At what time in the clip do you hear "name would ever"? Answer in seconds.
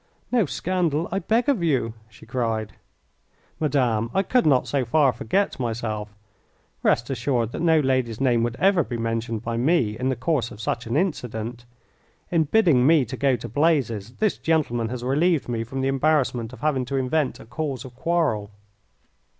8.19-8.83